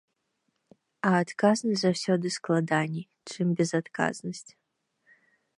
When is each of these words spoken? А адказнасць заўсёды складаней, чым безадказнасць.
А 1.09 1.11
адказнасць 1.23 1.83
заўсёды 1.83 2.27
складаней, 2.39 3.05
чым 3.35 3.47
безадказнасць. 3.63 4.47